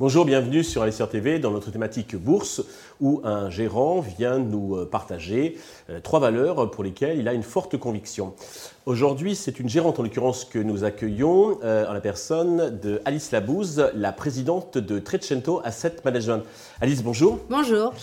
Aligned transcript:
Bonjour, 0.00 0.24
bienvenue 0.24 0.64
sur 0.64 0.82
Alessir 0.82 1.08
TV 1.08 1.38
dans 1.38 1.52
notre 1.52 1.70
thématique 1.70 2.16
bourse 2.16 2.62
où 3.00 3.20
un 3.22 3.48
gérant 3.48 4.00
vient 4.00 4.38
nous 4.38 4.74
euh, 4.74 4.86
partager 4.86 5.56
euh, 5.88 6.00
trois 6.00 6.18
valeurs 6.18 6.70
pour 6.72 6.82
lesquelles 6.82 7.18
il 7.18 7.28
a 7.28 7.32
une 7.32 7.44
forte 7.44 7.76
conviction. 7.76 8.34
Aujourd'hui, 8.86 9.36
c'est 9.36 9.60
une 9.60 9.68
gérante 9.68 10.00
en 10.00 10.02
l'occurrence 10.02 10.44
que 10.44 10.58
nous 10.58 10.82
accueillons 10.82 11.60
euh, 11.62 11.88
en 11.88 11.92
la 11.92 12.00
personne 12.00 12.78
de 12.80 13.00
Alice 13.04 13.30
Labouze, 13.30 13.92
la 13.94 14.12
présidente 14.12 14.78
de 14.78 14.98
Trecento 14.98 15.60
Asset 15.64 15.96
Management. 16.04 16.42
Alice, 16.80 17.04
bonjour. 17.04 17.38
Bonjour. 17.48 17.94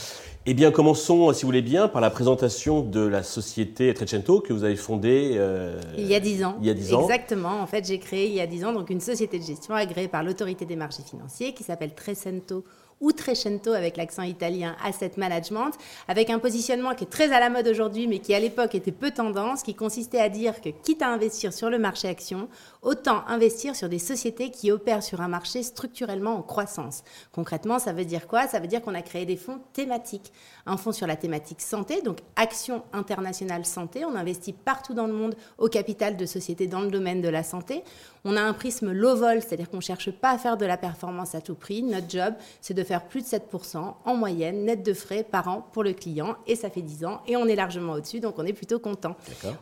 Eh 0.48 0.56
bien, 0.56 0.72
commençons, 0.72 1.32
si 1.34 1.44
vous 1.44 1.50
voulez 1.50 1.62
bien, 1.62 1.88
par 1.88 2.02
la 2.02 2.10
présentation 2.10 2.82
de 2.82 3.02
la 3.02 3.22
société 3.22 3.94
Trecento 3.94 4.40
que 4.40 4.54
vous 4.54 4.64
avez 4.64 4.76
fondée 4.76 5.34
euh, 5.36 5.80
il 5.96 6.08
y 6.08 6.16
a 6.16 6.20
dix 6.20 6.44
ans. 6.44 6.58
Il 6.62 6.66
y 6.66 6.72
a 6.72 6.74
dix 6.74 6.96
ans. 6.96 7.04
Exactement. 7.04 7.62
En 7.62 7.68
fait, 7.68 7.86
j'ai 7.86 8.00
créé 8.00 8.26
il 8.26 8.34
y 8.34 8.42
a 8.42 8.48
dix 8.48 8.66
ans 8.66 8.74
donc 8.74 8.90
une 8.90 9.02
société 9.02 9.38
de 9.38 9.44
gestion 9.44 9.76
agréée 9.76 10.08
par 10.08 10.24
l'autorité 10.24 10.66
des 10.66 10.76
marchés 10.76 11.04
financiers 11.04 11.54
qui 11.54 11.64
s'appelle 11.64 11.94
Trecento 11.94 12.64
ou 13.02 13.12
Trecento 13.12 13.74
avec 13.74 13.98
l'accent 13.98 14.24
italien 14.24 14.76
Asset 14.84 15.14
Management, 15.18 15.72
avec 16.08 16.30
un 16.30 16.40
positionnement 16.40 16.96
qui 16.96 17.04
est 17.04 17.08
très 17.08 17.34
à 17.34 17.40
la 17.40 17.50
mode 17.50 17.68
aujourd'hui, 17.68 18.08
mais 18.08 18.20
qui 18.20 18.34
à 18.34 18.40
l'époque 18.40 18.76
était 18.76 18.92
peu 18.92 19.12
tendance, 19.12 19.64
qui 19.64 19.76
consistait 19.76 20.20
à 20.20 20.30
dire 20.30 20.62
que 20.62 20.70
quitte 20.70 21.02
à 21.02 21.10
investir 21.10 21.52
sur 21.52 21.70
le 21.70 21.80
marché 21.80 22.08
action, 22.08 22.48
autant 22.82 23.24
investir 23.28 23.76
sur 23.76 23.90
des 23.90 24.00
sociétés 24.00 24.52
qui 24.52 24.72
opèrent 24.72 25.04
sur 25.04 25.22
un 25.22 25.28
marché 25.28 25.64
structurellement 25.64 26.36
en 26.36 26.42
croissance. 26.42 27.04
Concrètement, 27.32 27.80
ça 27.80 27.94
veut 27.94 28.06
dire 28.06 28.28
quoi? 28.28 28.48
Ça 28.48 28.60
veut 28.60 28.68
dire 28.68 28.82
qu'on 28.82 28.96
a 28.96 29.02
créé 29.02 29.26
des 29.26 29.38
fonds 29.38 29.60
thématiques. 29.74 30.32
Un 30.68 30.78
fonds 30.78 30.92
sur 30.92 31.08
la 31.08 31.16
thématique 31.16 31.62
santé, 31.62 32.02
donc 32.02 32.20
Action 32.36 32.84
internationale 32.94 33.66
santé. 33.66 34.06
On 34.06 34.16
investit 34.16 34.54
partout 34.54 34.94
dans 34.94 35.08
le 35.08 35.14
monde 35.14 35.36
au 35.58 35.68
capital 35.68 36.18
de 36.18 36.26
sociétés 36.26 36.68
dans 36.68 36.82
le 36.82 36.92
domaine 36.92 37.22
de 37.22 37.30
la 37.30 37.44
santé. 37.44 37.84
On 38.24 38.38
a 38.38 38.42
un 38.42 38.54
prisme 38.54 38.92
low 38.92 39.16
vol, 39.16 39.42
c'est-à-dire 39.42 39.70
qu'on 39.70 39.78
ne 39.78 39.82
cherche 39.82 40.12
pas 40.12 40.30
à 40.30 40.38
faire 40.38 40.58
de 40.58 40.66
la 40.66 40.78
performance 40.78 41.34
à 41.34 41.42
tout 41.42 41.56
prix. 41.56 41.82
Notre 41.82 42.10
job, 42.10 42.36
c'est 42.62 42.76
de 42.76 42.84
faire 42.84 42.91
plus 43.00 43.22
de 43.22 43.28
7% 43.28 43.94
en 44.04 44.16
moyenne 44.16 44.66
net 44.66 44.84
de 44.84 44.94
frais 44.94 45.24
par 45.24 45.48
an 45.48 45.66
pour 45.72 45.84
le 45.84 45.94
client. 45.94 46.36
Et 46.48 46.56
ça 46.56 46.70
fait 46.70 46.82
10 46.82 47.06
ans 47.06 47.22
et 47.28 47.38
on 47.38 47.46
est 47.48 47.56
largement 47.56 47.94
au-dessus, 47.94 48.20
donc 48.20 48.38
on 48.38 48.46
est 48.46 48.54
plutôt 48.54 48.80
content. 48.80 49.16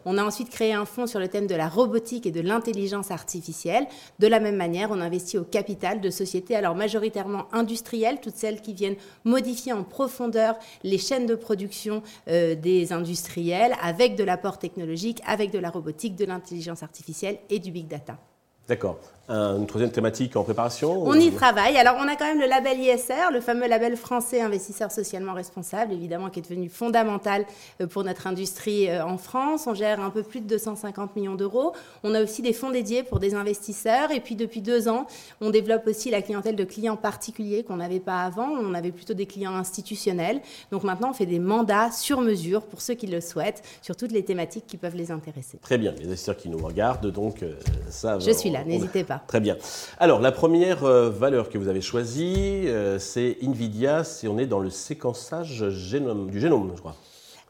On 0.05 0.17
a 0.17 0.23
ensuite 0.23 0.49
créé 0.49 0.73
un 0.73 0.85
fonds 0.85 1.07
sur 1.07 1.19
le 1.19 1.27
thème 1.27 1.47
de 1.47 1.55
la 1.55 1.69
robotique 1.69 2.25
et 2.25 2.31
de 2.31 2.41
l'intelligence 2.41 3.11
artificielle. 3.11 3.87
De 4.19 4.27
la 4.27 4.39
même 4.39 4.55
manière, 4.55 4.89
on 4.91 4.99
investit 4.99 5.37
au 5.37 5.43
capital 5.43 6.01
de 6.01 6.09
sociétés, 6.09 6.55
alors 6.55 6.75
majoritairement 6.75 7.47
industrielles, 7.51 8.19
toutes 8.21 8.35
celles 8.35 8.61
qui 8.61 8.73
viennent 8.73 8.97
modifier 9.23 9.73
en 9.73 9.83
profondeur 9.83 10.55
les 10.83 10.97
chaînes 10.97 11.25
de 11.25 11.35
production 11.35 12.01
euh, 12.27 12.55
des 12.55 12.93
industriels 12.93 13.75
avec 13.81 14.15
de 14.15 14.23
l'apport 14.23 14.57
technologique, 14.57 15.21
avec 15.25 15.51
de 15.51 15.59
la 15.59 15.69
robotique, 15.69 16.15
de 16.15 16.25
l'intelligence 16.25 16.83
artificielle 16.83 17.37
et 17.49 17.59
du 17.59 17.71
big 17.71 17.87
data. 17.87 18.17
D'accord 18.69 18.99
une 19.29 19.67
troisième 19.67 19.91
thématique 19.91 20.35
en 20.35 20.43
préparation 20.43 21.03
On 21.03 21.13
y 21.13 21.31
travaille. 21.31 21.77
Alors, 21.77 21.95
on 21.99 22.07
a 22.07 22.15
quand 22.15 22.25
même 22.25 22.39
le 22.39 22.47
label 22.47 22.79
ISR, 22.79 23.31
le 23.31 23.41
fameux 23.41 23.67
label 23.67 23.95
français 23.95 24.41
investisseur 24.41 24.91
socialement 24.91 25.33
responsable, 25.33 25.93
évidemment, 25.93 26.29
qui 26.29 26.39
est 26.39 26.41
devenu 26.41 26.67
fondamental 26.67 27.45
euh, 27.79 27.85
pour 27.85 28.03
notre 28.03 28.25
industrie 28.25 28.89
euh, 28.89 29.05
en 29.05 29.17
France. 29.17 29.67
On 29.67 29.75
gère 29.75 29.99
un 29.99 30.09
peu 30.09 30.23
plus 30.23 30.41
de 30.41 30.47
250 30.47 31.15
millions 31.15 31.35
d'euros. 31.35 31.73
On 32.03 32.15
a 32.15 32.23
aussi 32.23 32.41
des 32.41 32.53
fonds 32.53 32.71
dédiés 32.71 33.03
pour 33.03 33.19
des 33.19 33.35
investisseurs. 33.35 34.11
Et 34.11 34.19
puis, 34.19 34.35
depuis 34.35 34.61
deux 34.61 34.87
ans, 34.87 35.05
on 35.41 35.51
développe 35.51 35.85
aussi 35.85 36.09
la 36.09 36.23
clientèle 36.23 36.55
de 36.55 36.63
clients 36.63 36.97
particuliers 36.97 37.63
qu'on 37.63 37.77
n'avait 37.77 37.99
pas 37.99 38.23
avant. 38.23 38.49
On 38.49 38.73
avait 38.73 38.91
plutôt 38.91 39.13
des 39.13 39.27
clients 39.27 39.53
institutionnels. 39.53 40.41
Donc, 40.71 40.83
maintenant, 40.83 41.11
on 41.11 41.13
fait 41.13 41.27
des 41.27 41.39
mandats 41.39 41.91
sur 41.91 42.21
mesure 42.21 42.63
pour 42.63 42.81
ceux 42.81 42.95
qui 42.95 43.05
le 43.05 43.21
souhaitent 43.21 43.61
sur 43.83 43.95
toutes 43.95 44.11
les 44.11 44.25
thématiques 44.25 44.65
qui 44.65 44.77
peuvent 44.77 44.95
les 44.95 45.11
intéresser. 45.11 45.59
Très 45.59 45.77
bien. 45.77 45.93
Les 45.99 46.07
investisseurs 46.07 46.37
qui 46.37 46.49
nous 46.49 46.57
regardent, 46.57 47.11
donc, 47.11 47.43
euh, 47.43 47.53
ça 47.89 48.17
Je 48.17 48.31
suis 48.31 48.49
là, 48.49 48.58
n'hésitez 48.63 49.03
pas. 49.03 49.21
Très 49.27 49.39
bien. 49.39 49.57
Alors, 49.99 50.19
la 50.19 50.31
première 50.31 50.83
euh, 50.83 51.09
valeur 51.09 51.49
que 51.49 51.57
vous 51.57 51.67
avez 51.67 51.81
choisie, 51.81 52.63
euh, 52.67 52.99
c'est 52.99 53.37
NVIDIA, 53.41 54.03
si 54.03 54.27
on 54.27 54.37
est 54.37 54.45
dans 54.45 54.59
le 54.59 54.69
séquençage 54.69 55.69
génome, 55.69 56.29
du 56.29 56.39
génome, 56.39 56.71
je 56.75 56.79
crois. 56.79 56.95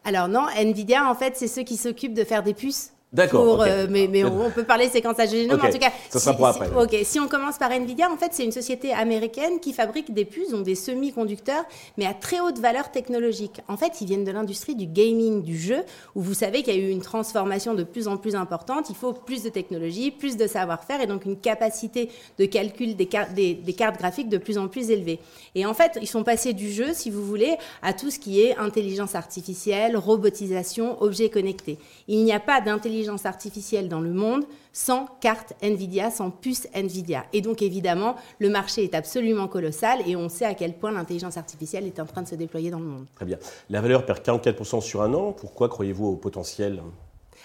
Alors 0.05 0.27
non, 0.27 0.45
NVIDIA, 0.55 1.09
en 1.09 1.15
fait, 1.15 1.35
c'est 1.35 1.47
ceux 1.47 1.63
qui 1.63 1.77
s'occupent 1.77 2.13
de 2.13 2.23
faire 2.23 2.43
des 2.43 2.53
puces 2.53 2.93
D'accord. 3.11 3.63
Euh, 3.63 3.87
mais, 3.89 4.07
mais 4.07 4.23
on, 4.23 4.51
peut 4.51 4.63
parler 4.63 4.87
séquençage 4.87 5.31
génome. 5.31 5.59
En 5.59 5.71
tout 5.71 5.79
cas, 5.79 5.89
ça 6.09 6.19
sera 6.19 6.31
si, 6.31 6.37
pour 6.37 6.45
après. 6.45 6.69
ok. 6.69 6.95
Si 7.03 7.19
on 7.19 7.27
commence 7.27 7.57
par 7.57 7.71
Nvidia, 7.71 8.07
en 8.11 8.17
fait, 8.17 8.29
c'est 8.33 8.45
une 8.45 8.51
société 8.51 8.93
américaine 8.93 9.59
qui 9.59 9.73
fabrique 9.73 10.13
des 10.13 10.25
puces, 10.25 10.51
donc 10.51 10.63
des 10.63 10.75
semi-conducteurs, 10.75 11.63
mais 11.97 12.05
à 12.05 12.13
très 12.13 12.39
haute 12.39 12.59
valeur 12.59 12.91
technologique. 12.91 13.61
En 13.67 13.77
fait, 13.77 13.99
ils 14.01 14.05
viennent 14.05 14.25
de 14.25 14.31
l'industrie 14.31 14.75
du 14.75 14.85
gaming, 14.85 15.41
du 15.41 15.57
jeu, 15.57 15.83
où 16.13 16.21
vous 16.21 16.35
savez 16.35 16.61
qu'il 16.61 16.75
y 16.75 16.77
a 16.77 16.79
eu 16.79 16.91
une 16.91 17.01
transformation 17.01 17.73
de 17.73 17.81
plus 17.81 18.07
en 18.07 18.17
plus 18.17 18.35
importante. 18.35 18.91
Il 18.91 18.95
faut 18.95 19.13
plus 19.13 19.41
de 19.41 19.49
technologie, 19.49 20.11
plus 20.11 20.37
de 20.37 20.45
savoir-faire, 20.45 21.01
et 21.01 21.07
donc 21.07 21.25
une 21.25 21.37
capacité 21.37 22.09
de 22.37 22.45
calcul 22.45 22.95
des, 22.95 23.09
des, 23.33 23.55
des 23.55 23.73
cartes 23.73 23.97
graphiques 23.97 24.29
de 24.29 24.37
plus 24.37 24.59
en 24.59 24.67
plus 24.67 24.91
élevée. 24.91 25.19
Et 25.55 25.65
en 25.65 25.73
fait, 25.73 25.97
ils 25.99 26.07
sont 26.07 26.23
passés 26.23 26.53
du 26.53 26.71
jeu, 26.71 26.93
si 26.93 27.09
vous 27.09 27.25
voulez, 27.25 27.57
à 27.81 27.93
tout 27.93 28.11
ce 28.11 28.19
qui 28.19 28.39
est 28.39 28.55
intelligence 28.57 29.15
artificielle, 29.15 29.97
robotisation, 29.97 31.01
objets 31.01 31.29
connectés. 31.29 31.79
Il 32.07 32.23
n'y 32.23 32.33
a 32.33 32.39
pas 32.39 32.61
d'intelligence 32.61 32.98
artificielle 33.25 33.89
dans 33.89 34.01
le 34.01 34.11
monde 34.11 34.43
sans 34.73 35.05
carte 35.21 35.53
Nvidia, 35.61 36.11
sans 36.11 36.29
puce 36.29 36.67
Nvidia. 36.73 37.25
Et 37.33 37.41
donc 37.41 37.61
évidemment, 37.61 38.15
le 38.39 38.49
marché 38.49 38.83
est 38.83 38.93
absolument 38.93 39.47
colossal 39.47 39.99
et 40.07 40.15
on 40.15 40.29
sait 40.29 40.45
à 40.45 40.53
quel 40.53 40.73
point 40.73 40.91
l'intelligence 40.91 41.37
artificielle 41.37 41.85
est 41.85 41.99
en 41.99 42.05
train 42.05 42.21
de 42.21 42.27
se 42.27 42.35
déployer 42.35 42.69
dans 42.69 42.79
le 42.79 42.85
monde. 42.85 43.05
Très 43.15 43.25
bien. 43.25 43.37
La 43.69 43.81
valeur 43.81 44.05
perd 44.05 44.19
44% 44.19 44.81
sur 44.81 45.01
un 45.01 45.13
an. 45.13 45.31
Pourquoi 45.31 45.69
croyez-vous 45.69 46.07
au 46.07 46.15
potentiel? 46.15 46.81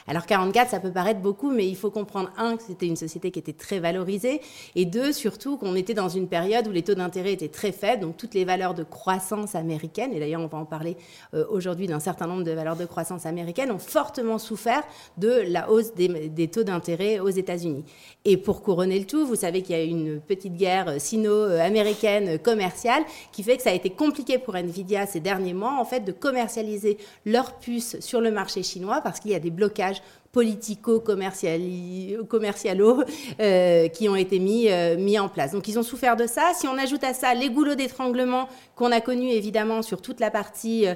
Alors 0.06 0.26
44, 0.26 0.70
ça 0.70 0.81
peut 0.81 0.92
paraître 0.92 1.20
beaucoup, 1.20 1.50
mais 1.50 1.66
il 1.66 1.76
faut 1.76 1.91
comprendre, 1.91 2.31
un, 2.37 2.56
que 2.56 2.62
c'était 2.62 2.87
une 2.87 2.97
société 2.97 3.31
qui 3.31 3.38
était 3.38 3.54
très 3.54 3.78
valorisée, 3.78 4.42
et 4.75 4.84
deux, 4.84 5.12
surtout 5.12 5.56
qu'on 5.56 5.75
était 5.75 5.94
dans 5.94 6.10
une 6.10 6.28
période 6.28 6.69
où 6.69 6.72
les 6.72 6.82
taux 6.82 6.94
d'intérêt 6.94 7.32
étaient 7.32 7.48
très 7.48 7.72
faibles, 7.72 8.03
donc 8.03 8.19
toutes 8.19 8.34
les 8.34 8.44
valeurs 8.44 8.75
de 8.75 8.82
croissance 8.82 9.54
américaines, 9.54 10.12
et 10.12 10.20
d'ailleurs 10.20 10.42
on 10.42 10.47
va 10.47 10.59
en 10.59 10.66
parler 10.66 10.98
euh, 11.32 11.47
aujourd'hui 11.48 11.87
d'un 11.87 12.00
certain 12.00 12.26
nombre 12.26 12.44
de 12.44 12.50
valeurs 12.50 12.76
de 12.76 12.84
croissance 12.84 13.25
américaines, 13.25 13.70
ont 13.70 13.78
fortement 13.78 14.38
souffert 14.38 14.82
de 15.16 15.42
la 15.48 15.70
hausse 15.70 15.94
des, 15.94 16.48
taux 16.48 16.65
d'intérêt 16.65 17.19
aux 17.21 17.31
États-Unis. 17.31 17.84
Et 18.26 18.36
pour 18.36 18.62
couronner 18.62 18.98
le 18.98 19.06
tout, 19.06 19.26
vous 19.26 19.36
savez 19.36 19.62
qu'il 19.62 19.75
y 19.75 19.78
a 19.78 19.82
une 19.82 20.21
petite 20.21 20.56
guerre 20.56 21.00
sino-américaine 21.00 22.38
commerciale 22.38 23.03
qui 23.32 23.42
fait 23.42 23.56
que 23.56 23.62
ça 23.62 23.71
a 23.71 23.75
été 23.75 23.91
compliqué 23.91 24.38
pour 24.38 24.54
Nvidia 24.56 25.06
ces 25.06 25.21
derniers 25.21 25.54
mois, 25.54 25.76
en 25.81 25.84
fait, 25.84 26.00
de 26.00 26.12
commercialiser 26.12 26.98
leurs 27.25 27.59
puces 27.59 27.98
sur 28.00 28.21
le 28.21 28.31
marché 28.31 28.62
chinois 28.62 29.00
parce 29.03 29.21
qu'il 29.21 29.31
y 29.31 29.34
a 29.34 29.41
des 29.41 29.50
blocages 29.50 29.94
sociais 29.94 30.23
politico-commercialo 30.34 33.05
euh, 33.41 33.89
qui 33.89 34.09
ont 34.09 34.17
été 34.17 34.41
mis, 34.41 34.69
euh, 34.69 34.97
mis 34.99 35.17
en 35.19 35.28
place. 35.28 35.53
Donc 35.53 35.69
ils 35.69 35.78
ont 35.78 35.84
souffert 35.84 36.17
de 36.17 36.27
ça. 36.27 36.50
Si 36.55 36.67
on 36.67 36.77
ajoute 36.77 37.05
à 37.05 37.15
ça 37.15 37.33
les 37.34 37.50
goulots 37.50 37.77
d'étranglement 37.77 38.49
qu'on 38.75 38.91
a 38.91 39.00
connus 39.00 39.31
évidemment 39.31 39.83
sur 39.83 40.03
toute 40.03 40.19
la 40.19 40.33
partie 40.33 40.89
euh, 40.89 40.95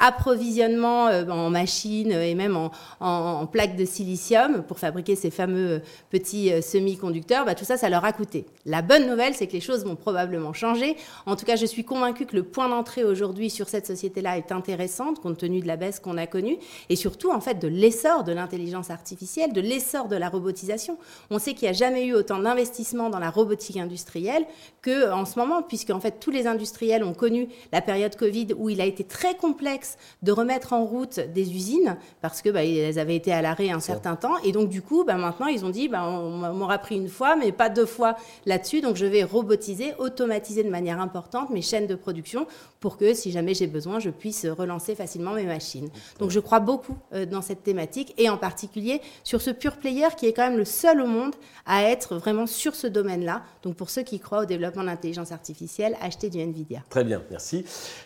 approvisionnement 0.00 1.04
en 1.04 1.50
machines 1.50 2.10
et 2.10 2.34
même 2.34 2.58
en, 2.98 3.46
plaques 3.46 3.76
de 3.76 3.84
silicium 3.84 4.64
pour 4.64 4.80
fabriquer 4.80 5.14
ces 5.14 5.30
fameux 5.30 5.82
petits 6.10 6.50
semi-conducteurs, 6.60 7.44
bah, 7.44 7.54
tout 7.54 7.64
ça, 7.64 7.76
ça 7.76 7.88
leur 7.88 8.04
a 8.04 8.12
coûté. 8.12 8.46
La 8.66 8.82
bonne 8.82 9.08
nouvelle, 9.08 9.34
c'est 9.34 9.46
que 9.46 9.52
les 9.52 9.60
choses 9.60 9.84
vont 9.84 9.94
probablement 9.94 10.52
changer. 10.52 10.96
En 11.26 11.36
tout 11.36 11.46
cas, 11.46 11.54
je 11.54 11.66
suis 11.66 11.84
convaincue 11.84 12.26
que 12.26 12.34
le 12.34 12.42
point 12.42 12.68
d'entrée 12.68 13.04
aujourd'hui 13.04 13.50
sur 13.50 13.68
cette 13.68 13.86
société-là 13.86 14.36
est 14.36 14.50
intéressante 14.50 15.20
compte 15.20 15.38
tenu 15.38 15.60
de 15.60 15.68
la 15.68 15.76
baisse 15.76 16.00
qu'on 16.00 16.16
a 16.16 16.26
connue 16.26 16.56
et 16.88 16.96
surtout 16.96 17.30
en 17.30 17.40
fait 17.40 17.60
de 17.60 17.68
l'essor 17.68 18.24
de 18.24 18.32
l'intelligence 18.32 18.79
artificielle, 18.88 19.52
de 19.52 19.60
l'essor 19.60 20.08
de 20.08 20.16
la 20.16 20.30
robotisation. 20.30 20.96
On 21.28 21.38
sait 21.38 21.52
qu'il 21.52 21.68
n'y 21.68 21.70
a 21.70 21.78
jamais 21.78 22.06
eu 22.06 22.14
autant 22.14 22.38
d'investissements 22.38 23.10
dans 23.10 23.18
la 23.18 23.30
robotique 23.30 23.76
industrielle 23.76 24.46
qu'en 24.82 25.26
ce 25.26 25.38
moment, 25.38 25.62
puisque 25.62 25.90
en 25.90 26.00
fait 26.00 26.20
tous 26.20 26.30
les 26.30 26.46
industriels 26.46 27.04
ont 27.04 27.12
connu 27.12 27.48
la 27.72 27.82
période 27.82 28.16
Covid 28.16 28.48
où 28.56 28.70
il 28.70 28.80
a 28.80 28.86
été 28.86 29.04
très 29.04 29.34
complexe 29.34 29.98
de 30.22 30.32
remettre 30.32 30.72
en 30.72 30.84
route 30.84 31.20
des 31.20 31.52
usines 31.54 31.96
parce 32.20 32.42
que 32.42 32.48
bah, 32.50 32.64
elles 32.64 32.98
avaient 32.98 33.16
été 33.16 33.32
à 33.32 33.42
l'arrêt 33.42 33.70
un 33.70 33.80
certain 33.80 34.16
temps 34.16 34.38
et 34.44 34.52
donc 34.52 34.68
du 34.68 34.82
coup 34.82 35.04
bah, 35.04 35.16
maintenant 35.16 35.46
ils 35.46 35.64
ont 35.64 35.70
dit 35.70 35.88
bah, 35.88 36.04
on 36.04 36.54
m'aura 36.54 36.78
pris 36.78 36.96
une 36.96 37.08
fois 37.08 37.36
mais 37.36 37.52
pas 37.52 37.68
deux 37.68 37.86
fois 37.86 38.16
là-dessus 38.46 38.80
donc 38.80 38.96
je 38.96 39.06
vais 39.06 39.24
robotiser, 39.24 39.94
automatiser 39.98 40.62
de 40.62 40.70
manière 40.70 41.00
importante 41.00 41.50
mes 41.50 41.62
chaînes 41.62 41.86
de 41.86 41.94
production 41.94 42.46
pour 42.78 42.96
que 42.96 43.14
si 43.14 43.32
jamais 43.32 43.54
j'ai 43.54 43.66
besoin 43.66 43.98
je 43.98 44.10
puisse 44.10 44.46
relancer 44.46 44.94
facilement 44.94 45.32
mes 45.32 45.44
machines. 45.44 45.90
Donc 46.18 46.30
je 46.30 46.40
crois 46.40 46.60
beaucoup 46.60 46.96
euh, 47.12 47.26
dans 47.26 47.42
cette 47.42 47.62
thématique 47.62 48.14
et 48.18 48.28
en 48.28 48.36
particulier 48.36 48.69
particulier 48.70 49.00
sur 49.24 49.40
ce 49.40 49.50
pure 49.50 49.76
player 49.76 50.06
qui 50.16 50.26
est 50.26 50.32
quand 50.32 50.48
même 50.48 50.58
le 50.58 50.64
seul 50.64 51.00
au 51.00 51.06
monde 51.06 51.34
à 51.66 51.84
être 51.84 52.16
vraiment 52.16 52.46
sur 52.46 52.74
ce 52.74 52.86
domaine-là. 52.86 53.42
Donc 53.62 53.76
pour 53.76 53.90
ceux 53.90 54.02
qui 54.02 54.18
croient 54.18 54.42
au 54.42 54.44
développement 54.44 54.82
de 54.82 54.86
l'intelligence 54.86 55.32
artificielle, 55.32 55.96
achetez 56.00 56.30
du 56.30 56.38
Nvidia. 56.40 56.80
Très 56.88 57.04
bien, 57.04 57.22
merci. 57.30 57.64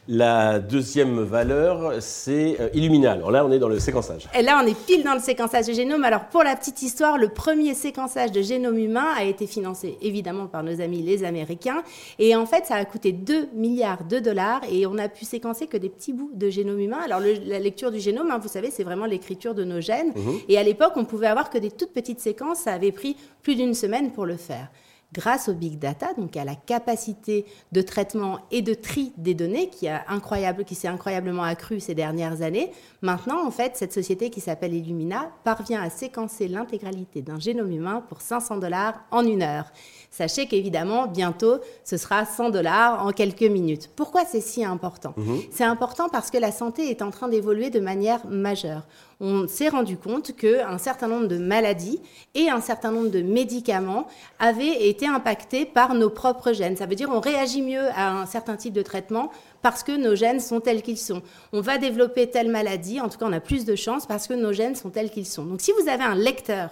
La 0.09 0.59
deuxième 0.59 1.21
valeur, 1.21 1.95
c'est 2.01 2.57
euh, 2.61 2.69
Illumina. 2.75 3.13
Alors 3.13 3.31
là, 3.31 3.45
on 3.45 3.53
est 3.53 3.59
dans 3.59 3.69
le 3.69 3.79
séquençage. 3.79 4.29
Et 4.35 4.43
là, 4.43 4.61
on 4.63 4.67
est 4.67 4.79
pile 4.87 5.05
dans 5.05 5.15
le 5.15 5.21
séquençage 5.21 5.67
de 5.67 5.73
génome. 5.73 6.05
Alors 6.05 6.27
pour 6.27 6.43
la 6.43 6.57
petite 6.57 6.83
histoire, 6.83 7.17
le 7.17 7.29
premier 7.29 7.75
séquençage 7.75 8.33
de 8.33 8.43
génome 8.43 8.79
humain 8.79 9.07
a 9.17 9.25
été 9.25 9.47
financé 9.47 9.97
évidemment 10.03 10.47
par 10.47 10.63
nos 10.63 10.81
amis 10.81 11.03
les 11.03 11.25
Américains. 11.25 11.83
Et 12.19 12.35
en 12.37 12.47
fait, 12.47 12.67
ça 12.67 12.75
a 12.75 12.85
coûté 12.85 13.13
2 13.13 13.49
milliards 13.55 14.05
de 14.05 14.19
dollars 14.19 14.63
et 14.71 14.87
on 14.87 14.99
a 14.99 15.09
pu 15.09 15.25
séquencer 15.25 15.67
que 15.67 15.77
des 15.77 15.89
petits 15.89 16.13
bouts 16.13 16.31
de 16.35 16.51
génome 16.51 16.81
humain. 16.81 16.99
Alors 17.05 17.21
la 17.21 17.59
lecture 17.59 17.91
du 17.91 18.01
génome, 18.01 18.31
hein, 18.31 18.39
vous 18.39 18.49
savez, 18.49 18.71
c'est 18.71 18.85
vraiment 18.85 19.07
l'écriture 19.07 19.55
de 19.55 19.65
nos 19.65 19.81
gènes. 19.81 20.13
Mhm. 20.15 20.39
Et 20.49 20.58
à 20.58 20.62
l'époque, 20.62 20.93
on 20.96 21.05
pouvait 21.05 21.26
avoir 21.26 21.50
que 21.50 21.58
des 21.58 21.70
toutes 21.70 21.93
petites 21.93 22.20
séquences. 22.20 22.61
Ça 22.61 22.73
avait 22.73 22.93
pris 22.93 23.17
plus 23.43 23.56
d'une 23.56 23.75
semaine 23.75 24.12
pour 24.12 24.26
le 24.26 24.37
faire 24.37 24.69
grâce 25.14 25.49
au 25.49 25.55
big 25.55 25.79
data, 25.79 26.12
donc 26.14 26.37
à 26.37 26.44
la 26.44 26.56
capacité 26.56 27.46
de 27.73 27.81
traitement 27.81 28.41
et 28.50 28.62
de 28.62 28.75
tri 28.75 29.12
des 29.17 29.32
données 29.32 29.69
qui, 29.70 29.88
a 29.88 30.05
incroyable, 30.08 30.64
qui 30.64 30.75
s'est 30.75 30.88
incroyablement 30.88 31.44
accrue 31.44 31.81
ces 31.81 31.94
dernières 31.94 32.43
années. 32.43 32.73
Maintenant, 33.00 33.46
en 33.46 33.50
fait, 33.50 33.76
cette 33.76 33.93
société 33.93 34.29
qui 34.29 34.41
s'appelle 34.41 34.75
Illumina 34.75 35.31
parvient 35.44 35.81
à 35.81 35.88
séquencer 35.88 36.49
l'intégralité 36.49 37.23
d'un 37.23 37.38
génome 37.38 37.70
humain 37.70 38.02
pour 38.08 38.20
500 38.20 38.58
dollars 38.58 39.05
en 39.12 39.25
une 39.25 39.43
heure. 39.43 39.67
Sachez 40.11 40.46
qu'évidemment, 40.46 41.06
bientôt, 41.06 41.58
ce 41.85 41.96
sera 41.96 42.25
100 42.25 42.50
dollars 42.50 43.06
en 43.06 43.12
quelques 43.12 43.43
minutes. 43.43 43.91
Pourquoi 43.94 44.25
c'est 44.25 44.41
si 44.41 44.64
important? 44.64 45.14
Mhm. 45.17 45.43
C'est 45.52 45.64
important 45.64 46.08
parce 46.08 46.31
que 46.31 46.38
la 46.38 46.50
santé 46.50 46.91
est 46.91 47.02
en 47.02 47.11
train 47.11 47.29
d'évoluer 47.29 47.70
de 47.70 47.81
manière 47.81 48.26
majeure 48.26 48.85
on 49.21 49.47
s'est 49.49 49.69
rendu 49.69 49.97
compte 49.97 50.35
qu'un 50.37 50.79
certain 50.79 51.09
nombre 51.09 51.27
de 51.27 51.39
maladies 51.39 52.01
et 52.35 52.51
un 52.51 52.61
certain 52.61 52.91
nombre 52.91 53.11
de 53.11 53.23
médicaments 53.23 54.07
avaient 54.39 54.89
été 54.89 55.07
impactés 55.07 55.65
par 55.65 55.95
nos 55.95 56.11
propres 56.11 56.53
gènes. 56.53 56.77
Ça 56.77 56.87
veut 56.87 56.95
dire 56.95 57.09
qu'on 57.09 57.21
réagit 57.21 57.63
mieux 57.63 57.89
à 57.95 58.11
un 58.11 58.27
certain 58.27 58.57
type 58.57 58.75
de 58.75 58.83
traitement 58.83 59.31
parce 59.63 59.83
que 59.83 59.93
nos 59.93 60.15
gènes 60.15 60.41
sont 60.41 60.61
tels 60.61 60.83
qu'ils 60.83 60.99
sont. 60.99 61.23
On 61.53 61.61
va 61.61 61.79
développer 61.79 62.29
telle 62.29 62.51
maladie, 62.51 63.01
en 63.01 63.09
tout 63.09 63.19
cas 63.19 63.27
on 63.27 63.33
a 63.33 63.41
plus 63.41 63.65
de 63.65 63.77
chances 63.77 64.07
parce 64.07 64.27
que 64.27 64.35
nos 64.35 64.53
gènes 64.53 64.75
sont 64.75 64.91
tels 64.91 65.11
qu'ils 65.11 65.27
sont. 65.27 65.45
Donc 65.45 65.61
si 65.61 65.73
vous 65.81 65.89
avez 65.89 66.05
un 66.05 66.15
lecteur, 66.15 66.71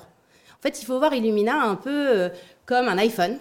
en 0.59 0.63
fait 0.63 0.81
il 0.81 0.85
faut 0.85 0.99
voir 0.99 1.15
Illumina 1.15 1.63
un 1.63 1.77
peu 1.77 1.91
euh, 1.91 2.29
comme 2.67 2.89
un 2.89 2.99
iPhone 2.99 3.39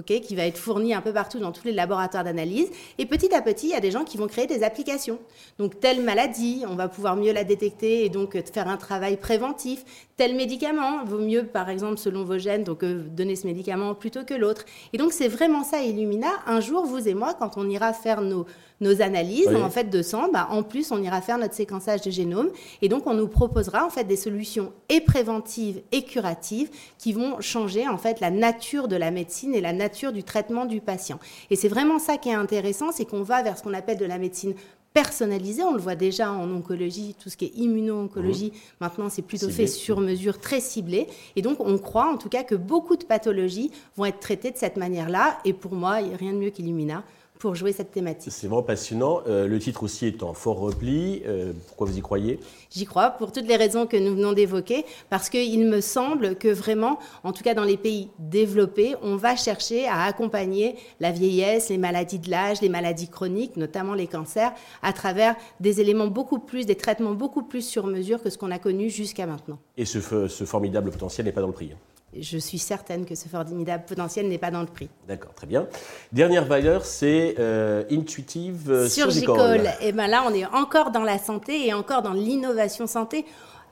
qui 0.00 0.34
va 0.34 0.46
être 0.46 0.56
fourni 0.56 0.94
un 0.94 1.02
peu 1.02 1.12
partout 1.12 1.38
dans 1.38 1.52
tous 1.52 1.66
les 1.66 1.72
laboratoires 1.72 2.24
d'analyse. 2.24 2.70
Et 2.98 3.04
petit 3.04 3.34
à 3.34 3.42
petit, 3.42 3.66
il 3.66 3.70
y 3.72 3.74
a 3.74 3.80
des 3.80 3.90
gens 3.90 4.04
qui 4.04 4.16
vont 4.16 4.26
créer 4.26 4.46
des 4.46 4.62
applications. 4.62 5.18
Donc, 5.58 5.80
telle 5.80 6.02
maladie, 6.02 6.64
on 6.66 6.74
va 6.74 6.88
pouvoir 6.88 7.16
mieux 7.16 7.32
la 7.32 7.44
détecter 7.44 8.04
et 8.04 8.08
donc 8.08 8.34
euh, 8.34 8.42
faire 8.42 8.68
un 8.68 8.78
travail 8.78 9.18
préventif. 9.18 9.84
Tel 10.16 10.34
médicament, 10.34 11.04
vaut 11.04 11.18
mieux, 11.18 11.44
par 11.44 11.68
exemple, 11.68 11.98
selon 11.98 12.24
vos 12.24 12.38
gènes, 12.38 12.64
donc 12.64 12.82
euh, 12.82 13.02
donner 13.08 13.36
ce 13.36 13.46
médicament 13.46 13.94
plutôt 13.94 14.24
que 14.24 14.34
l'autre. 14.34 14.64
Et 14.94 14.98
donc, 14.98 15.12
c'est 15.12 15.28
vraiment 15.28 15.62
ça, 15.62 15.82
Illumina. 15.82 16.30
Un 16.46 16.60
jour, 16.60 16.86
vous 16.86 17.06
et 17.06 17.14
moi, 17.14 17.34
quand 17.34 17.58
on 17.58 17.68
ira 17.68 17.92
faire 17.92 18.22
nos, 18.22 18.46
nos 18.80 19.00
analyses 19.00 19.54
en 19.54 19.70
fait 19.70 19.90
de 19.90 20.02
sang, 20.02 20.28
bah, 20.32 20.48
en 20.50 20.64
plus 20.64 20.90
on 20.90 21.00
ira 21.00 21.20
faire 21.20 21.38
notre 21.38 21.54
séquençage 21.54 22.02
de 22.02 22.10
génome 22.10 22.50
et 22.82 22.88
donc 22.88 23.06
on 23.06 23.14
nous 23.14 23.28
proposera 23.28 23.86
en 23.86 23.90
fait 23.90 24.02
des 24.02 24.16
solutions 24.16 24.72
et 24.88 25.00
préventives 25.00 25.82
et 25.92 26.02
curatives 26.02 26.68
qui 26.98 27.12
vont 27.12 27.40
changer 27.40 27.86
en 27.86 27.96
fait 27.96 28.18
la 28.18 28.30
nature 28.30 28.88
de 28.88 28.96
la 28.96 29.12
médecine 29.12 29.54
et 29.54 29.60
la 29.60 29.72
nature 29.72 29.81
du 30.12 30.22
traitement 30.22 30.64
du 30.64 30.80
patient. 30.80 31.18
Et 31.50 31.56
c'est 31.56 31.68
vraiment 31.68 31.98
ça 31.98 32.16
qui 32.16 32.28
est 32.28 32.34
intéressant, 32.34 32.92
c'est 32.92 33.04
qu'on 33.04 33.22
va 33.22 33.42
vers 33.42 33.58
ce 33.58 33.62
qu'on 33.62 33.74
appelle 33.74 33.98
de 33.98 34.04
la 34.04 34.18
médecine 34.18 34.54
personnalisée. 34.92 35.62
On 35.62 35.72
le 35.72 35.80
voit 35.80 35.94
déjà 35.94 36.32
en 36.32 36.50
oncologie, 36.50 37.14
tout 37.18 37.30
ce 37.30 37.36
qui 37.36 37.46
est 37.46 37.56
immuno-oncologie. 37.56 38.52
Mmh. 38.52 38.58
Maintenant, 38.80 39.08
c'est 39.08 39.22
plutôt 39.22 39.48
fait 39.48 39.66
sur 39.66 40.00
mesure, 40.00 40.38
très 40.38 40.60
ciblé. 40.60 41.06
Et 41.36 41.42
donc, 41.42 41.60
on 41.60 41.78
croit 41.78 42.12
en 42.12 42.18
tout 42.18 42.28
cas 42.28 42.42
que 42.42 42.54
beaucoup 42.54 42.96
de 42.96 43.04
pathologies 43.04 43.70
vont 43.96 44.04
être 44.04 44.20
traitées 44.20 44.50
de 44.50 44.58
cette 44.58 44.76
manière-là. 44.76 45.38
Et 45.44 45.52
pour 45.52 45.74
moi, 45.74 46.00
il 46.00 46.08
n'y 46.08 46.14
a 46.14 46.16
rien 46.16 46.32
de 46.32 46.38
mieux 46.38 46.50
qu'Illumina 46.50 47.04
pour 47.42 47.56
jouer 47.56 47.72
cette 47.72 47.90
thématique. 47.90 48.32
C'est 48.32 48.46
vraiment 48.46 48.62
passionnant. 48.62 49.20
Euh, 49.26 49.48
le 49.48 49.58
titre 49.58 49.82
aussi 49.82 50.06
est 50.06 50.22
en 50.22 50.32
fort 50.32 50.60
repli. 50.60 51.22
Euh, 51.26 51.52
pourquoi 51.66 51.88
vous 51.88 51.98
y 51.98 52.00
croyez? 52.00 52.38
J'y 52.70 52.84
crois 52.84 53.10
pour 53.10 53.32
toutes 53.32 53.48
les 53.48 53.56
raisons 53.56 53.88
que 53.88 53.96
nous 53.96 54.14
venons 54.14 54.32
d'évoquer, 54.32 54.84
parce 55.10 55.28
qu'il 55.28 55.66
me 55.66 55.80
semble 55.80 56.36
que 56.36 56.46
vraiment, 56.46 57.00
en 57.24 57.32
tout 57.32 57.42
cas 57.42 57.54
dans 57.54 57.64
les 57.64 57.76
pays 57.76 58.10
développés, 58.20 58.94
on 59.02 59.16
va 59.16 59.34
chercher 59.34 59.88
à 59.88 60.04
accompagner 60.04 60.76
la 61.00 61.10
vieillesse, 61.10 61.68
les 61.68 61.78
maladies 61.78 62.20
de 62.20 62.30
l'âge, 62.30 62.60
les 62.60 62.68
maladies 62.68 63.08
chroniques, 63.08 63.56
notamment 63.56 63.94
les 63.94 64.06
cancers, 64.06 64.52
à 64.80 64.92
travers 64.92 65.34
des 65.58 65.80
éléments 65.80 66.06
beaucoup 66.06 66.38
plus, 66.38 66.64
des 66.64 66.76
traitements 66.76 67.14
beaucoup 67.14 67.42
plus 67.42 67.66
sur 67.66 67.88
mesure 67.88 68.22
que 68.22 68.30
ce 68.30 68.38
qu'on 68.38 68.52
a 68.52 68.60
connu 68.60 68.88
jusqu'à 68.88 69.26
maintenant. 69.26 69.58
Et 69.76 69.84
ce, 69.84 70.28
ce 70.28 70.44
formidable 70.44 70.92
potentiel 70.92 71.26
n'est 71.26 71.32
pas 71.32 71.40
dans 71.40 71.48
le 71.48 71.52
prix 71.52 71.72
je 72.18 72.38
suis 72.38 72.58
certaine 72.58 73.06
que 73.06 73.14
ce 73.14 73.28
formidable 73.28 73.84
potentiel 73.86 74.28
n'est 74.28 74.38
pas 74.38 74.50
dans 74.50 74.60
le 74.60 74.66
prix. 74.66 74.88
D'accord, 75.08 75.34
très 75.34 75.46
bien. 75.46 75.66
Dernière 76.12 76.44
valeur, 76.44 76.84
c'est 76.84 77.36
euh, 77.38 77.84
Intuitive 77.90 78.88
Surgical. 78.88 79.74
Et 79.80 79.92
bien 79.92 80.06
là, 80.06 80.24
on 80.26 80.34
est 80.34 80.46
encore 80.46 80.90
dans 80.90 81.02
la 81.02 81.18
santé 81.18 81.66
et 81.66 81.74
encore 81.74 82.02
dans 82.02 82.12
l'innovation 82.12 82.86
santé. 82.86 83.24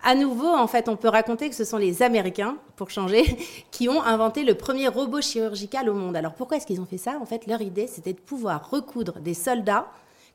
À 0.02 0.14
nouveau, 0.14 0.48
en 0.48 0.66
fait, 0.66 0.88
on 0.88 0.96
peut 0.96 1.08
raconter 1.08 1.50
que 1.50 1.54
ce 1.54 1.64
sont 1.64 1.76
les 1.76 2.02
Américains, 2.02 2.56
pour 2.76 2.88
changer, 2.90 3.36
qui 3.70 3.88
ont 3.88 4.02
inventé 4.02 4.44
le 4.44 4.54
premier 4.54 4.88
robot 4.88 5.20
chirurgical 5.20 5.90
au 5.90 5.94
monde. 5.94 6.16
Alors 6.16 6.32
pourquoi 6.32 6.56
est-ce 6.56 6.66
qu'ils 6.66 6.80
ont 6.80 6.86
fait 6.86 6.98
ça? 6.98 7.18
En 7.20 7.26
fait, 7.26 7.46
leur 7.46 7.60
idée, 7.60 7.86
c'était 7.86 8.14
de 8.14 8.20
pouvoir 8.20 8.70
recoudre 8.70 9.20
des 9.20 9.34
soldats 9.34 9.86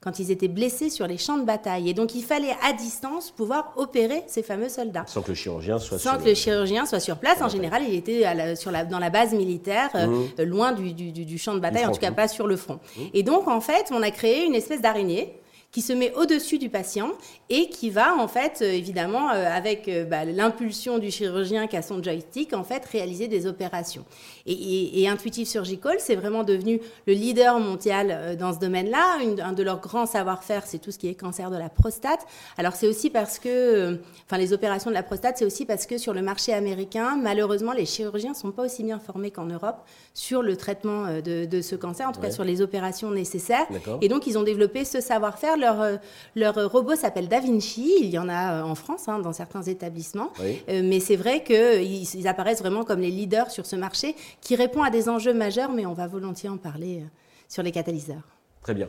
quand 0.05 0.19
ils 0.19 0.29
étaient 0.29 0.47
blessés 0.47 0.91
sur 0.91 1.07
les 1.07 1.17
champs 1.17 1.39
de 1.39 1.43
bataille. 1.43 1.89
Et 1.89 1.95
donc, 1.95 2.13
il 2.13 2.23
fallait 2.23 2.55
à 2.63 2.73
distance 2.73 3.31
pouvoir 3.31 3.73
opérer 3.75 4.23
ces 4.27 4.43
fameux 4.43 4.69
soldats. 4.69 5.03
Sans 5.07 5.23
que 5.23 5.29
le 5.29 5.33
chirurgien 5.33 5.79
soit 5.79 5.97
Sans 5.97 6.11
sur 6.11 6.23
que 6.23 6.29
le... 6.29 6.35
chirurgien 6.35 6.85
soit 6.85 6.99
sur 6.99 7.17
place. 7.17 7.41
En 7.41 7.49
général, 7.49 7.81
il 7.87 7.95
était 7.95 8.55
sur 8.55 8.69
la, 8.69 8.85
dans 8.85 8.99
la 8.99 9.09
base 9.09 9.33
militaire, 9.33 9.89
euh, 9.95 10.05
mmh. 10.05 10.27
euh, 10.39 10.45
loin 10.45 10.71
du, 10.73 10.93
du, 10.93 11.37
champ 11.39 11.55
de 11.55 11.59
bataille, 11.59 11.87
en 11.87 11.91
tout 11.91 11.99
cas 11.99 12.11
pas 12.11 12.27
sur 12.27 12.45
le 12.45 12.55
front. 12.55 12.75
Mmh. 12.75 13.01
Et 13.15 13.23
donc, 13.23 13.47
en 13.47 13.61
fait, 13.61 13.87
on 13.91 14.03
a 14.03 14.11
créé 14.11 14.45
une 14.45 14.53
espèce 14.53 14.79
d'araignée 14.79 15.41
qui 15.75 15.81
se 15.81 15.91
met 15.91 16.13
au-dessus 16.13 16.57
du 16.57 16.69
patient 16.69 17.11
et 17.49 17.67
qui 17.67 17.89
va 17.89 18.15
en 18.15 18.29
fait 18.29 18.59
euh, 18.61 18.71
évidemment 18.71 19.31
euh, 19.31 19.45
avec 19.51 19.89
euh, 19.89 20.05
bah, 20.05 20.23
l'impulsion 20.23 20.99
du 20.99 21.11
chirurgien 21.11 21.67
qui 21.67 21.75
a 21.75 21.81
son 21.81 22.01
joystick 22.01 22.53
en 22.53 22.63
fait 22.63 22.85
réaliser 22.85 23.27
des 23.27 23.45
opérations. 23.45 24.05
Et, 24.45 25.05
Intuitive 25.09 25.45
Surgical 25.45 25.97
c'est 25.99 26.15
vraiment 26.15 26.45
devenu 26.45 26.79
le 27.07 27.13
leader 27.13 27.59
mondial 27.59 28.37
dans 28.39 28.53
ce 28.53 28.59
domaine-là. 28.59 29.17
Un 29.43 29.51
de 29.51 29.63
leurs 29.63 29.81
grands 29.81 30.05
savoir-faire 30.05 30.65
c'est 30.65 30.79
tout 30.79 30.91
ce 30.91 30.97
qui 30.97 31.09
est 31.09 31.13
cancer 31.13 31.51
de 31.51 31.57
la 31.57 31.67
prostate. 31.67 32.25
Alors 32.57 32.73
c'est 32.73 32.87
aussi 32.87 33.09
parce 33.09 33.37
que, 33.37 33.99
enfin 34.25 34.37
les 34.37 34.53
opérations 34.53 34.89
de 34.89 34.95
la 34.95 35.03
prostate 35.03 35.37
c'est 35.39 35.45
aussi 35.45 35.65
parce 35.65 35.87
que 35.87 35.97
sur 35.97 36.13
le 36.13 36.21
marché 36.21 36.53
américain 36.53 37.17
malheureusement 37.21 37.73
les 37.73 37.85
chirurgiens 37.85 38.33
sont 38.33 38.51
pas 38.51 38.63
aussi 38.63 38.83
bien 38.83 38.99
formés 38.99 39.31
qu'en 39.31 39.45
Europe 39.45 39.79
sur 40.13 40.41
le 40.41 40.55
traitement 40.55 41.07
de, 41.21 41.61
ce 41.61 41.75
cancer, 41.75 42.07
en 42.07 42.13
tout 42.13 42.21
cas 42.21 42.31
sur 42.31 42.45
les 42.45 42.61
opérations 42.61 43.11
nécessaires. 43.11 43.67
Et 44.01 44.07
donc 44.07 44.25
ils 44.25 44.37
ont 44.37 44.43
développé 44.43 44.85
ce 44.85 45.01
savoir-faire 45.01 45.57
leur, 45.73 45.99
leur 46.35 46.71
robot 46.71 46.95
s'appelle 46.95 47.27
DaVinci. 47.27 47.93
Il 48.01 48.09
y 48.09 48.19
en 48.19 48.29
a 48.29 48.55
euh, 48.55 48.63
en 48.63 48.75
France, 48.75 49.07
hein, 49.07 49.19
dans 49.19 49.33
certains 49.33 49.63
établissements. 49.63 50.31
Euh, 50.41 50.81
mais 50.83 50.99
c'est 50.99 51.15
vrai 51.15 51.43
qu'ils 51.43 52.15
ils 52.15 52.27
apparaissent 52.27 52.61
vraiment 52.61 52.83
comme 52.83 53.01
les 53.01 53.11
leaders 53.11 53.51
sur 53.51 53.65
ce 53.65 53.75
marché 53.75 54.15
qui 54.41 54.55
répond 54.55 54.83
à 54.83 54.89
des 54.89 55.09
enjeux 55.09 55.33
majeurs, 55.33 55.71
mais 55.71 55.85
on 55.85 55.93
va 55.93 56.07
volontiers 56.07 56.49
en 56.49 56.57
parler 56.57 56.99
euh, 56.99 57.07
sur 57.47 57.63
les 57.63 57.71
catalyseurs. 57.71 58.34
Très 58.65 58.73
bien. 58.73 58.87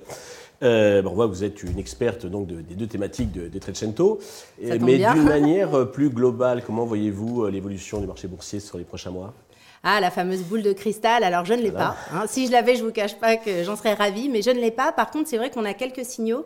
bon, 0.62 1.10
on 1.10 1.14
voit 1.14 1.26
que 1.26 1.32
vous 1.32 1.44
êtes 1.44 1.62
une 1.62 1.78
experte 1.78 2.24
donc, 2.24 2.46
des 2.46 2.74
deux 2.74 2.86
thématiques 2.86 3.30
de, 3.30 3.48
de 3.48 3.58
Trecento. 3.58 4.18
Mais 4.58 4.78
d'une 4.78 5.22
manière 5.24 5.90
plus 5.90 6.08
globale, 6.08 6.62
comment 6.64 6.86
voyez-vous 6.86 7.46
l'évolution 7.48 8.00
du 8.00 8.06
marché 8.06 8.26
boursier 8.26 8.58
sur 8.58 8.78
les 8.78 8.84
prochains 8.84 9.10
mois? 9.10 9.34
Ah, 9.88 10.00
la 10.00 10.10
fameuse 10.10 10.42
boule 10.42 10.62
de 10.62 10.72
cristal. 10.72 11.22
Alors, 11.22 11.44
je 11.44 11.54
ne 11.54 11.62
l'ai 11.62 11.70
pas. 11.70 11.94
Hein. 12.12 12.24
Si 12.26 12.46
je 12.46 12.52
l'avais, 12.52 12.74
je 12.74 12.84
vous 12.84 12.90
cache 12.90 13.16
pas 13.20 13.36
que 13.36 13.62
j'en 13.62 13.76
serais 13.76 13.94
ravie, 13.94 14.28
mais 14.28 14.42
je 14.42 14.50
ne 14.50 14.58
l'ai 14.58 14.72
pas. 14.72 14.92
Par 14.92 15.10
contre, 15.10 15.28
c'est 15.28 15.36
vrai 15.36 15.50
qu'on 15.50 15.64
a 15.64 15.74
quelques 15.74 16.04
signaux 16.04 16.44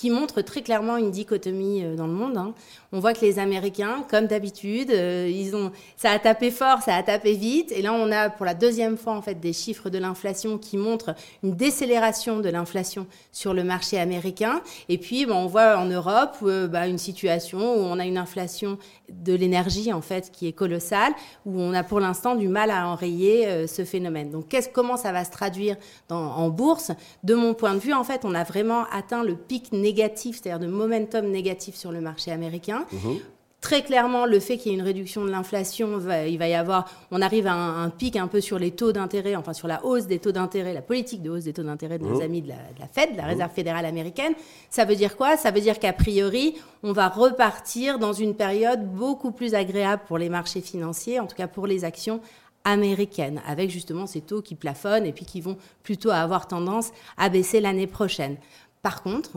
qui 0.00 0.08
montre 0.08 0.40
très 0.40 0.62
clairement 0.62 0.96
une 0.96 1.10
dichotomie 1.10 1.84
euh, 1.84 1.94
dans 1.94 2.06
le 2.06 2.14
monde. 2.14 2.38
Hein. 2.38 2.54
On 2.90 3.00
voit 3.00 3.12
que 3.12 3.20
les 3.20 3.38
Américains, 3.38 4.06
comme 4.08 4.26
d'habitude, 4.26 4.90
euh, 4.90 5.30
ils 5.30 5.54
ont, 5.54 5.72
ça 5.98 6.10
a 6.10 6.18
tapé 6.18 6.50
fort, 6.50 6.80
ça 6.80 6.94
a 6.94 7.02
tapé 7.02 7.34
vite, 7.34 7.70
et 7.70 7.82
là 7.82 7.92
on 7.92 8.10
a 8.10 8.30
pour 8.30 8.46
la 8.46 8.54
deuxième 8.54 8.96
fois 8.96 9.12
en 9.12 9.20
fait 9.20 9.34
des 9.34 9.52
chiffres 9.52 9.90
de 9.90 9.98
l'inflation 9.98 10.56
qui 10.56 10.78
montrent 10.78 11.14
une 11.42 11.54
décélération 11.54 12.40
de 12.40 12.48
l'inflation 12.48 13.06
sur 13.30 13.52
le 13.52 13.62
marché 13.62 14.00
américain. 14.00 14.62
Et 14.88 14.96
puis 14.96 15.26
bon, 15.26 15.34
on 15.34 15.46
voit 15.46 15.76
en 15.76 15.84
Europe 15.84 16.36
euh, 16.44 16.66
bah, 16.66 16.86
une 16.86 16.96
situation 16.96 17.58
où 17.58 17.80
on 17.80 17.98
a 17.98 18.06
une 18.06 18.16
inflation 18.16 18.78
de 19.10 19.34
l'énergie 19.34 19.92
en 19.92 20.00
fait 20.00 20.30
qui 20.32 20.46
est 20.48 20.52
colossale, 20.52 21.12
où 21.44 21.60
on 21.60 21.74
a 21.74 21.82
pour 21.82 22.00
l'instant 22.00 22.36
du 22.36 22.48
mal 22.48 22.70
à 22.70 22.88
enrayer 22.88 23.66
ce 23.66 23.84
phénomène. 23.84 24.30
Donc 24.30 24.46
comment 24.72 24.96
ça 24.96 25.12
va 25.12 25.24
se 25.24 25.30
traduire 25.30 25.76
en 26.08 26.48
bourse? 26.48 26.92
De 27.24 27.34
mon 27.34 27.52
point 27.52 27.74
de 27.74 27.80
vue, 27.80 27.92
en 27.92 28.04
fait, 28.04 28.20
on 28.24 28.34
a 28.34 28.44
vraiment 28.44 28.84
atteint 28.92 29.24
le 29.24 29.34
pic 29.34 29.72
négatif, 29.72 29.89
c'est-à-dire 29.96 30.58
de 30.58 30.66
momentum 30.66 31.26
négatif 31.26 31.74
sur 31.74 31.92
le 31.92 32.00
marché 32.00 32.30
américain. 32.32 32.86
Mhm. 32.92 33.18
Très 33.60 33.82
clairement, 33.82 34.24
le 34.24 34.40
fait 34.40 34.56
qu'il 34.56 34.72
y 34.72 34.74
ait 34.74 34.78
une 34.78 34.84
réduction 34.84 35.22
de 35.22 35.30
l'inflation, 35.30 36.00
il 36.26 36.38
va 36.38 36.48
y 36.48 36.54
avoir, 36.54 36.90
on 37.10 37.20
arrive 37.20 37.46
à 37.46 37.52
un, 37.52 37.90
pic 37.90 38.16
un 38.16 38.26
peu 38.26 38.40
sur 38.40 38.58
les 38.58 38.70
taux 38.70 38.92
d'intérêt, 38.92 39.36
enfin 39.36 39.52
sur 39.52 39.68
la 39.68 39.84
hausse 39.84 40.06
des 40.06 40.18
taux 40.18 40.32
d'intérêt, 40.32 40.72
la 40.72 40.80
politique 40.80 41.22
de 41.22 41.28
hausse 41.28 41.44
des 41.44 41.52
taux 41.52 41.62
d'intérêt 41.62 41.98
de 41.98 42.04
nos 42.04 42.20
mmh. 42.20 42.22
amis 42.22 42.40
de 42.40 42.48
la, 42.48 42.54
de 42.54 42.80
la, 42.80 42.86
Fed, 42.86 43.12
de 43.12 43.16
la 43.18 43.24
mmh. 43.24 43.26
Réserve 43.26 43.52
fédérale 43.52 43.84
américaine. 43.84 44.32
Ça 44.70 44.86
veut 44.86 44.96
dire 44.96 45.14
quoi? 45.14 45.36
Ça 45.36 45.50
veut 45.50 45.60
dire 45.60 45.78
qu'a 45.78 45.92
priori, 45.92 46.56
on 46.82 46.92
va 46.92 47.08
repartir 47.08 47.98
dans 47.98 48.14
une 48.14 48.34
période 48.34 48.82
beaucoup 48.94 49.30
plus 49.30 49.54
agréable 49.54 50.04
pour 50.08 50.16
les 50.16 50.30
marchés 50.30 50.62
financiers, 50.62 51.20
en 51.20 51.26
tout 51.26 51.36
cas 51.36 51.46
pour 51.46 51.66
les 51.66 51.84
actions 51.84 52.22
américaines, 52.64 53.42
avec 53.46 53.68
justement 53.68 54.06
ces 54.06 54.22
taux 54.22 54.40
qui 54.40 54.54
plafonnent 54.54 55.04
et 55.04 55.12
puis 55.12 55.26
qui 55.26 55.42
vont 55.42 55.58
plutôt 55.82 56.10
avoir 56.10 56.48
tendance 56.48 56.92
à 57.18 57.28
baisser 57.28 57.60
l'année 57.60 57.86
prochaine. 57.86 58.36
Par 58.82 59.02
contre, 59.02 59.32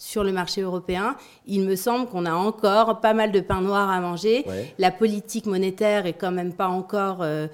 sur 0.00 0.24
le 0.24 0.32
marché 0.32 0.62
européen, 0.62 1.14
il 1.46 1.60
me 1.60 1.76
semble 1.76 2.06
qu'on 2.06 2.24
a 2.24 2.32
encore 2.32 3.00
pas 3.00 3.12
mal 3.12 3.32
de 3.32 3.40
pain 3.40 3.60
noir 3.60 3.90
à 3.90 4.00
manger. 4.00 4.46
La 4.78 4.90
politique 4.90 5.44
monétaire 5.44 6.06
est 6.06 6.14
quand 6.14 6.32
même 6.32 6.54
pas 6.54 6.68
encore 6.68 7.18
euh, 7.20 7.48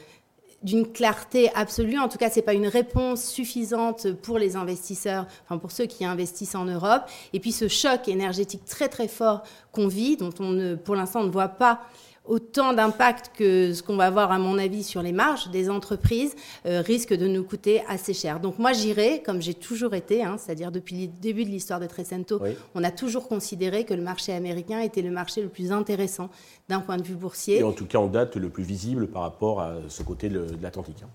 d'une 0.62 0.86
clarté 0.86 1.50
absolue. 1.56 1.98
En 1.98 2.08
tout 2.08 2.18
cas, 2.18 2.30
c'est 2.30 2.42
pas 2.42 2.54
une 2.54 2.68
réponse 2.68 3.24
suffisante 3.24 4.12
pour 4.12 4.38
les 4.38 4.54
investisseurs, 4.54 5.26
enfin 5.44 5.58
pour 5.58 5.72
ceux 5.72 5.86
qui 5.86 6.04
investissent 6.04 6.54
en 6.54 6.66
Europe. 6.66 7.02
Et 7.32 7.40
puis 7.40 7.50
ce 7.50 7.66
choc 7.66 8.06
énergétique 8.06 8.64
très 8.64 8.88
très 8.88 9.08
fort 9.08 9.42
qu'on 9.72 9.88
vit, 9.88 10.16
dont 10.16 10.32
on 10.38 10.50
ne, 10.50 10.76
pour 10.76 10.94
l'instant, 10.94 11.24
ne 11.24 11.30
voit 11.30 11.48
pas 11.48 11.80
autant 12.26 12.72
d'impact 12.72 13.32
que 13.36 13.72
ce 13.72 13.82
qu'on 13.82 13.96
va 13.96 14.06
avoir, 14.06 14.32
à 14.32 14.38
mon 14.38 14.58
avis, 14.58 14.82
sur 14.82 15.02
les 15.02 15.12
marges 15.12 15.50
des 15.50 15.70
entreprises, 15.70 16.34
euh, 16.66 16.80
risque 16.80 17.14
de 17.14 17.26
nous 17.26 17.44
coûter 17.44 17.82
assez 17.88 18.14
cher. 18.14 18.40
Donc 18.40 18.58
moi, 18.58 18.72
j'irai, 18.72 19.22
comme 19.22 19.40
j'ai 19.40 19.54
toujours 19.54 19.94
été, 19.94 20.22
hein, 20.22 20.36
c'est-à-dire 20.38 20.72
depuis 20.72 21.06
le 21.06 21.12
début 21.20 21.44
de 21.44 21.50
l'histoire 21.50 21.80
de 21.80 21.86
Trecento, 21.86 22.40
on 22.74 22.84
a 22.84 22.90
toujours 22.90 23.28
considéré 23.28 23.84
que 23.84 23.94
le 23.94 24.02
marché 24.02 24.32
américain 24.32 24.80
était 24.80 25.02
le 25.02 25.10
marché 25.10 25.42
le 25.42 25.48
plus 25.48 25.72
intéressant 25.72 26.30
d'un 26.68 26.80
point 26.80 26.96
de 26.96 27.02
vue 27.02 27.14
boursier. 27.14 27.58
Et 27.58 27.62
en 27.62 27.72
tout 27.72 27.86
cas, 27.86 27.98
en 27.98 28.06
date, 28.06 28.36
le 28.36 28.48
plus 28.48 28.64
visible 28.64 29.08
par 29.08 29.22
rapport 29.22 29.60
à 29.60 29.74
ce 29.88 30.02
côté 30.02 30.28
de 30.28 30.46
l'Atlantique. 30.60 31.02
Hein. 31.02 31.08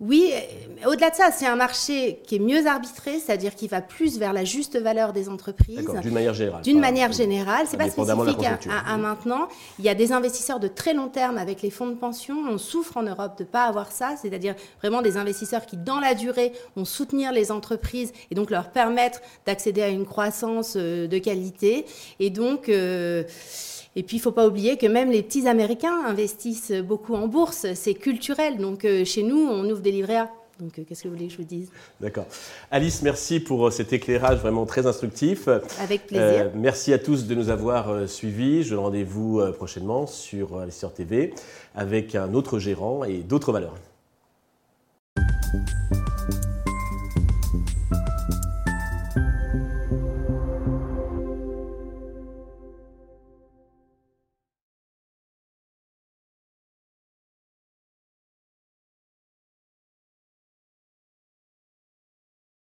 Oui, 0.00 0.32
au-delà 0.86 1.10
de 1.10 1.16
ça, 1.16 1.32
c'est 1.32 1.46
un 1.46 1.56
marché 1.56 2.20
qui 2.24 2.36
est 2.36 2.38
mieux 2.38 2.68
arbitré, 2.68 3.18
c'est-à-dire 3.18 3.56
qui 3.56 3.66
va 3.66 3.80
plus 3.80 4.16
vers 4.16 4.32
la 4.32 4.44
juste 4.44 4.78
valeur 4.78 5.12
des 5.12 5.28
entreprises. 5.28 5.84
D'une 6.02 6.14
manière 6.14 6.34
générale. 6.34 6.62
D'une 6.62 6.78
manière 6.78 7.12
générale, 7.12 7.66
c'est 7.68 7.76
pas 7.76 7.90
spécifique 7.90 8.46
à, 8.68 8.96
maintenant. 8.96 9.48
Il 9.80 9.84
y 9.84 9.88
a 9.88 9.96
des 9.96 10.12
investisseurs 10.12 10.60
de 10.60 10.68
très 10.68 10.94
long 10.94 11.08
terme 11.08 11.36
avec 11.36 11.62
les 11.62 11.70
fonds 11.70 11.88
de 11.88 11.96
pension. 11.96 12.36
On 12.48 12.58
souffre 12.58 12.96
en 12.96 13.02
Europe 13.02 13.38
de 13.38 13.42
ne 13.42 13.48
pas 13.48 13.64
avoir 13.64 13.90
ça, 13.90 14.14
c'est-à-dire 14.22 14.54
vraiment 14.80 15.02
des 15.02 15.16
investisseurs 15.16 15.66
qui, 15.66 15.76
dans 15.76 15.98
la 15.98 16.14
durée, 16.14 16.52
vont 16.76 16.84
soutenir 16.84 17.32
les 17.32 17.50
entreprises 17.50 18.12
et 18.30 18.36
donc 18.36 18.50
leur 18.50 18.70
permettre 18.70 19.20
d'accéder 19.46 19.82
à 19.82 19.88
une 19.88 20.06
croissance 20.06 20.74
euh, 20.76 21.08
de 21.08 21.18
qualité. 21.18 21.86
Et 22.20 22.30
donc, 22.30 22.68
euh, 22.68 23.24
et 23.98 24.04
puis, 24.04 24.18
il 24.18 24.20
ne 24.20 24.22
faut 24.22 24.32
pas 24.32 24.46
oublier 24.46 24.76
que 24.76 24.86
même 24.86 25.10
les 25.10 25.24
petits 25.24 25.48
Américains 25.48 26.04
investissent 26.06 26.70
beaucoup 26.70 27.14
en 27.14 27.26
bourse. 27.26 27.66
C'est 27.74 27.94
culturel. 27.94 28.58
Donc, 28.58 28.84
euh, 28.84 29.04
chez 29.04 29.24
nous, 29.24 29.38
on 29.38 29.68
ouvre 29.68 29.80
des 29.80 29.87
livrets 29.92 30.16
A. 30.16 30.30
Donc, 30.60 30.76
euh, 30.78 30.82
qu'est-ce 30.88 31.04
que 31.04 31.08
vous 31.08 31.14
voulez 31.14 31.28
que 31.28 31.32
je 31.34 31.38
vous 31.38 31.44
dise? 31.44 31.70
D'accord. 32.00 32.26
Alice, 32.70 33.02
merci 33.02 33.38
pour 33.38 33.68
euh, 33.68 33.70
cet 33.70 33.92
éclairage 33.92 34.38
vraiment 34.38 34.66
très 34.66 34.86
instructif. 34.86 35.48
Avec 35.80 36.06
plaisir. 36.06 36.50
merci 36.54 36.92
à 36.92 36.98
tous 36.98 37.26
de 37.26 37.34
nous 37.34 37.48
avoir 37.48 38.08
suivis. 38.08 38.64
Je 38.64 38.74
rendez-vous 38.74 39.40
prochainement 39.52 40.06
sur 40.06 40.58
Investisseur 40.58 40.92
TV 40.92 41.32
avec 41.74 42.14
un 42.14 42.34
autre 42.34 42.58
gérant 42.58 43.04
et 43.04 43.18
d'autres 43.18 43.52
valeurs. 43.52 43.74